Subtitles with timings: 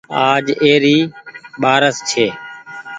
[0.29, 0.97] آج اي ري
[1.61, 2.27] ٻآرس ڇي۔